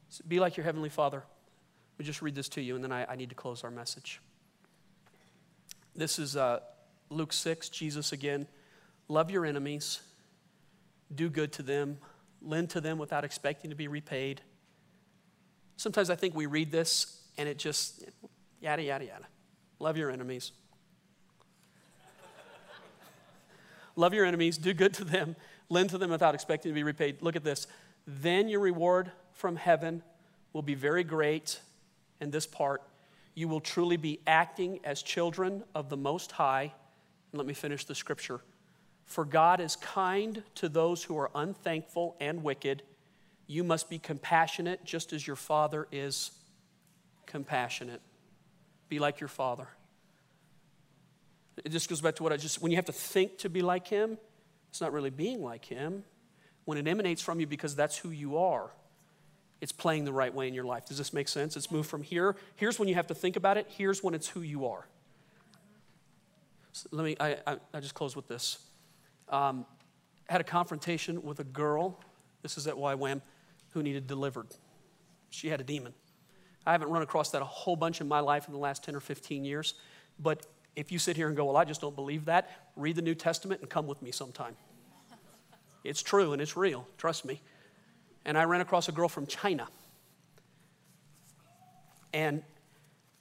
[0.10, 1.24] So be like your heavenly Father.
[1.98, 4.22] Me just read this to you, and then I, I need to close our message.
[5.96, 6.60] This is uh,
[7.10, 8.48] Luke 6, Jesus again.
[9.08, 10.02] Love your enemies,
[11.14, 11.98] do good to them,
[12.44, 14.42] lend to them without expecting to be repaid.
[15.78, 18.06] Sometimes I think we read this and it just,
[18.60, 19.26] yada, yada, yada.
[19.80, 20.52] Love your enemies.
[23.96, 25.36] Love your enemies, do good to them,
[25.68, 27.22] lend to them without expecting to be repaid.
[27.22, 27.66] Look at this.
[28.06, 30.04] Then your reward from heaven
[30.54, 31.60] will be very great.
[32.20, 32.84] And this part,
[33.34, 36.74] you will truly be acting as children of the Most High.
[37.32, 38.42] And let me finish the scripture.
[39.06, 42.84] For God is kind to those who are unthankful and wicked.
[43.48, 46.32] You must be compassionate just as your Father is
[47.32, 48.02] compassionate.
[48.90, 49.68] Be like your Father.
[51.64, 53.62] It just goes back to what I just, when you have to think to be
[53.62, 54.18] like Him,
[54.70, 56.04] it's not really being like Him.
[56.66, 58.72] When it emanates from you because that's who you are
[59.62, 60.88] it's playing the right way in your life.
[60.88, 61.56] Does this make sense?
[61.56, 62.36] It's moved from here.
[62.56, 63.68] Here's when you have to think about it.
[63.70, 64.88] Here's when it's who you are.
[66.74, 68.58] So let me, I, I, I, just close with this.
[69.30, 69.66] Um,
[70.28, 72.00] had a confrontation with a girl,
[72.42, 73.22] this is at YWAM,
[73.72, 74.48] who needed delivered.
[75.30, 75.94] She had a demon.
[76.66, 78.96] I haven't run across that a whole bunch in my life in the last 10
[78.96, 79.74] or 15 years,
[80.20, 80.46] but
[80.76, 83.16] if you sit here and go, Well, I just don't believe that, read the New
[83.16, 84.56] Testament and come with me sometime.
[85.84, 87.42] It's true and it's real, trust me
[88.26, 89.68] and I ran across a girl from China.
[92.14, 92.44] And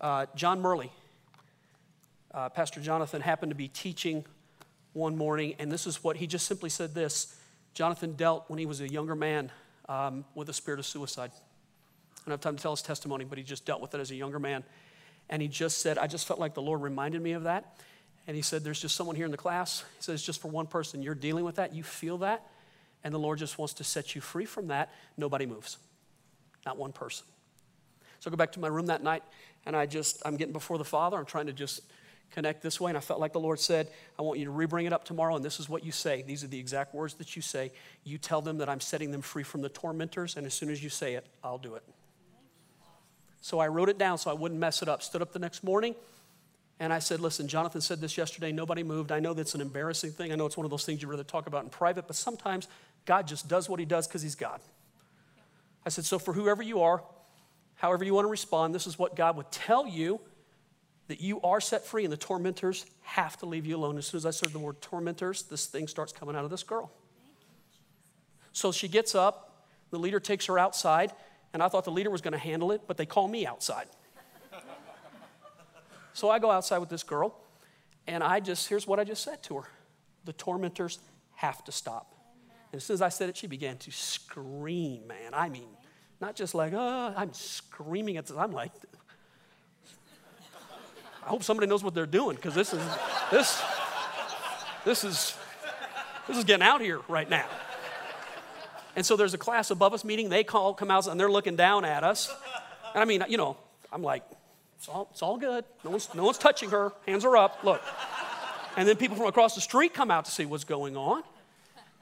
[0.01, 0.93] uh, John Murley,
[2.35, 4.25] uh, Pastor Jonathan, happened to be teaching
[4.93, 7.37] one morning, and this is what he just simply said this
[7.73, 9.53] Jonathan dealt when he was a younger man
[9.89, 11.31] um, with a spirit of suicide.
[12.21, 14.11] I don't have time to tell his testimony, but he just dealt with it as
[14.11, 14.63] a younger man.
[15.29, 17.77] And he just said, I just felt like the Lord reminded me of that.
[18.27, 19.85] And he said, There's just someone here in the class.
[19.97, 21.75] He says, Just for one person, you're dealing with that.
[21.75, 22.47] You feel that.
[23.03, 24.93] And the Lord just wants to set you free from that.
[25.17, 25.79] Nobody moves,
[26.67, 27.27] not one person.
[28.19, 29.23] So I go back to my room that night,
[29.65, 31.17] and I just, I'm getting before the Father.
[31.17, 31.81] I'm trying to just
[32.33, 32.91] connect this way.
[32.91, 35.35] And I felt like the Lord said, I want you to rebring it up tomorrow,
[35.37, 36.23] and this is what you say.
[36.23, 37.73] These are the exact words that you say.
[38.05, 40.83] You tell them that I'm setting them free from the tormentors, and as soon as
[40.83, 41.83] you say it, I'll do it.
[43.41, 45.03] So I wrote it down so I wouldn't mess it up.
[45.03, 45.95] Stood up the next morning,
[46.79, 48.53] and I said, Listen, Jonathan said this yesterday.
[48.53, 49.13] Nobody moved.
[49.13, 50.33] I know that's an embarrassing thing.
[50.33, 52.69] I know it's one of those things you'd rather talk about in private, but sometimes
[53.07, 54.61] God just does what he does because he's God.
[55.85, 57.03] I said, So for whoever you are,
[57.77, 60.21] however you want to respond, this is what God would tell you
[61.09, 63.99] that you are set free and the tormentors have to leave you alone.
[63.99, 66.63] As soon as I said the word tormentors, this thing starts coming out of this
[66.63, 66.93] girl.
[68.53, 71.13] So she gets up, the leader takes her outside,
[71.53, 73.87] and I thought the leader was going to handle it, but they call me outside.
[76.13, 77.35] so I go outside with this girl,
[78.07, 79.69] and I just, here's what I just said to her
[80.25, 80.99] the tormentors
[81.37, 82.15] have to stop.
[82.73, 85.33] And as soon as I said it, she began to scream, man.
[85.33, 85.69] I mean,
[86.21, 88.37] not just like, oh, I'm screaming at this.
[88.37, 88.73] I'm like,
[91.25, 92.83] I hope somebody knows what they're doing because this is
[93.31, 93.63] this
[94.85, 95.35] this is
[96.29, 97.47] this is getting out here right now.
[98.97, 100.29] And so there's a class above us meeting.
[100.29, 102.35] They call, come out, and they're looking down at us.
[102.95, 103.57] And I mean, you know,
[103.93, 104.25] I'm like,
[104.79, 105.65] it's all, it's all good.
[105.85, 106.93] No one's, no one's touching her.
[107.07, 107.63] Hands are up.
[107.63, 107.83] Look.
[108.77, 111.23] And then people from across the street come out to see what's going on.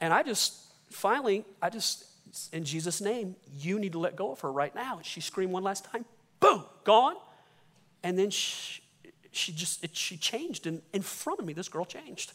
[0.01, 0.55] And I just,
[0.91, 2.05] finally, I just,
[2.53, 4.99] in Jesus' name, you need to let go of her right now.
[4.99, 6.05] And she screamed one last time.
[6.41, 7.17] Boom, gone.
[8.03, 8.81] And then she,
[9.33, 11.53] she just, it, she changed And in front of me.
[11.53, 12.33] This girl changed.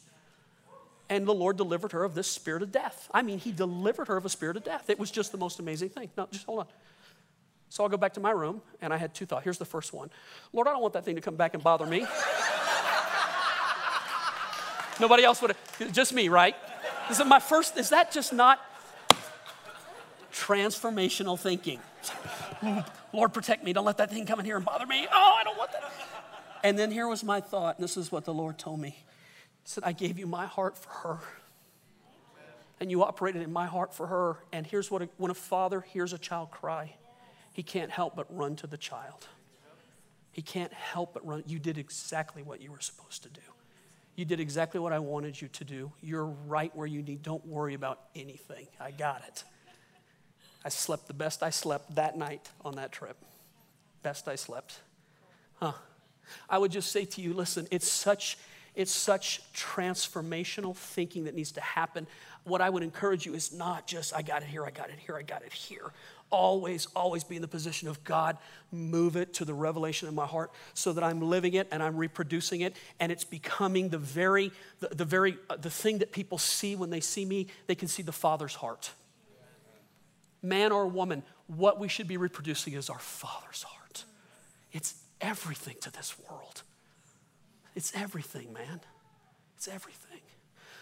[1.14, 3.08] And the Lord delivered her of this spirit of death.
[3.14, 4.90] I mean, He delivered her of a spirit of death.
[4.90, 6.10] It was just the most amazing thing.
[6.18, 6.66] No, just hold on.
[7.70, 9.44] So I'll go back to my room, and I had two thoughts.
[9.44, 10.10] Here's the first one
[10.54, 12.00] Lord, I don't want that thing to come back and bother me.
[15.00, 16.56] Nobody else would have, just me, right?
[17.12, 18.60] Is it my first, is that just not
[20.34, 21.80] transformational thinking?
[23.14, 23.72] Lord, protect me.
[23.72, 25.06] Don't let that thing come in here and bother me.
[25.14, 25.94] Oh, I don't want that.
[26.64, 28.98] And then here was my thought, and this is what the Lord told me.
[29.64, 31.20] Said, I gave you my heart for her.
[32.80, 34.38] And you operated in my heart for her.
[34.52, 36.96] And here's what a, when a father hears a child cry,
[37.54, 39.28] he can't help but run to the child.
[40.32, 41.44] He can't help but run.
[41.46, 43.42] You did exactly what you were supposed to do.
[44.16, 45.92] You did exactly what I wanted you to do.
[46.02, 47.24] You're right where you need.
[47.24, 48.68] Don't worry about anything.
[48.80, 49.44] I got it.
[50.66, 53.18] I slept the best I slept that night on that trip.
[54.02, 54.80] Best I slept.
[55.56, 55.74] Huh.
[56.50, 58.38] I would just say to you, listen, it's such
[58.76, 62.08] it's such transformational thinking that needs to happen.
[62.44, 64.98] What I would encourage you is not just, I got it here, I got it
[64.98, 65.94] here, I got it here.
[66.32, 68.38] Always, always be in the position of God,
[68.72, 71.96] move it to the revelation in my heart so that I'm living it and I'm
[71.96, 76.40] reproducing it and it's becoming the very, the, the very, uh, the thing that people
[76.40, 78.92] see when they see me, they can see the Father's heart.
[80.42, 84.06] Man or woman, what we should be reproducing is our Father's heart.
[84.72, 86.64] It's everything to this world.
[87.76, 88.82] It's everything, man.
[89.58, 90.22] It's everything.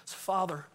[0.06, 0.66] So, Father,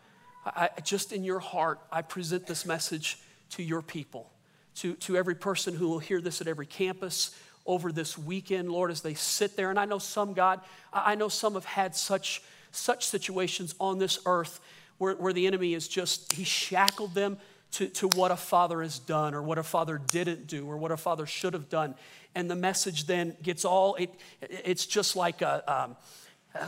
[0.45, 3.19] I, just in your heart, I present this message
[3.51, 4.31] to your people,
[4.77, 7.37] to, to every person who will hear this at every campus
[7.67, 9.71] over this weekend, Lord, as they sit there.
[9.71, 10.61] And I know some, God,
[10.93, 14.61] I know some have had such, such situations on this earth
[14.99, 17.39] where, where the enemy is just, he shackled them
[17.73, 20.93] to, to what a father has done or what a father didn't do or what
[20.93, 21.95] a father should have done
[22.37, 25.97] and the message then gets all, it, it's just like, a, um,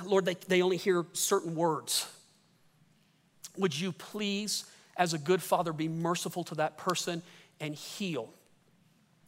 [0.04, 2.10] Lord, they, they only hear certain words.
[3.58, 4.64] Would you please,
[4.96, 7.22] as a good father, be merciful to that person
[7.60, 8.32] and heal?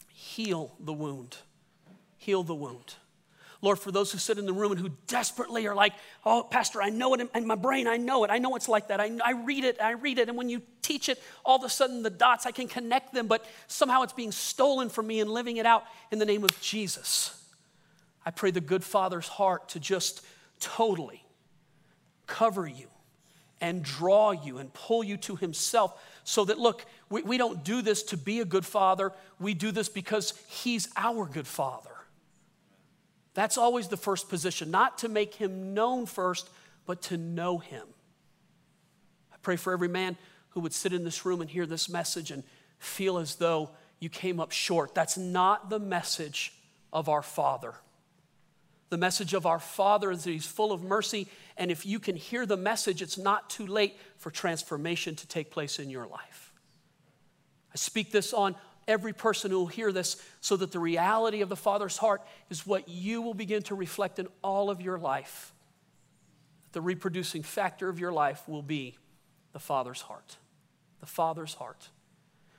[0.09, 1.37] Heal the wound.
[2.17, 2.95] Heal the wound.
[3.63, 5.93] Lord, for those who sit in the room and who desperately are like,
[6.25, 7.87] oh, Pastor, I know it in my brain.
[7.87, 8.31] I know it.
[8.31, 8.99] I know it's like that.
[8.99, 9.79] I, I read it.
[9.79, 10.29] I read it.
[10.29, 13.27] And when you teach it, all of a sudden the dots, I can connect them,
[13.27, 16.59] but somehow it's being stolen from me and living it out in the name of
[16.59, 17.39] Jesus.
[18.25, 20.25] I pray the good Father's heart to just
[20.59, 21.23] totally
[22.25, 22.87] cover you
[23.61, 27.83] and draw you and pull you to Himself so that, look, we, we don't do
[27.83, 29.11] this to be a good father.
[29.39, 31.89] We do this because He's our good Father.
[33.33, 36.49] That's always the first position, not to make him known first,
[36.85, 37.87] but to know him.
[39.31, 40.17] I pray for every man
[40.49, 42.43] who would sit in this room and hear this message and
[42.77, 43.69] feel as though
[43.99, 44.93] you came up short.
[44.93, 46.53] That's not the message
[46.91, 47.75] of our Father.
[48.89, 52.17] The message of our Father is that He's full of mercy, and if you can
[52.17, 56.51] hear the message, it's not too late for transformation to take place in your life.
[57.73, 58.55] I speak this on
[58.87, 62.65] every person who will hear this so that the reality of the Father's heart is
[62.65, 65.53] what you will begin to reflect in all of your life.
[66.73, 68.97] The reproducing factor of your life will be
[69.53, 70.37] the Father's heart.
[70.99, 71.89] The Father's heart.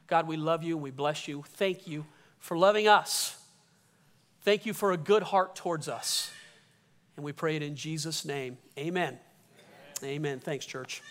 [0.06, 1.44] God, we love you and we bless you.
[1.54, 2.04] Thank you
[2.38, 3.38] for loving us.
[4.42, 6.30] Thank you for a good heart towards us.
[7.16, 8.58] And we pray it in Jesus' name.
[8.78, 9.18] Amen.
[10.02, 10.14] Amen.
[10.14, 10.40] Amen.
[10.40, 11.02] Thanks, church.